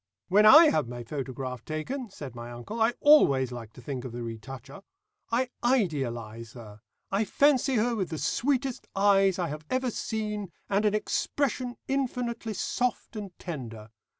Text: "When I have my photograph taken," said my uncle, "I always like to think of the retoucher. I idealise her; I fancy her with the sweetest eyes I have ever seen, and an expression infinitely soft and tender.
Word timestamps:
"When 0.29 0.47
I 0.47 0.71
have 0.71 0.87
my 0.87 1.03
photograph 1.03 1.63
taken," 1.63 2.09
said 2.09 2.33
my 2.33 2.49
uncle, 2.49 2.81
"I 2.81 2.95
always 3.01 3.51
like 3.51 3.71
to 3.73 3.83
think 3.83 4.03
of 4.03 4.11
the 4.13 4.23
retoucher. 4.23 4.81
I 5.31 5.49
idealise 5.63 6.53
her; 6.53 6.81
I 7.11 7.23
fancy 7.23 7.75
her 7.75 7.95
with 7.95 8.09
the 8.09 8.17
sweetest 8.17 8.87
eyes 8.95 9.37
I 9.37 9.49
have 9.49 9.63
ever 9.69 9.91
seen, 9.91 10.51
and 10.67 10.85
an 10.85 10.95
expression 10.95 11.75
infinitely 11.87 12.55
soft 12.55 13.15
and 13.15 13.37
tender. 13.37 13.89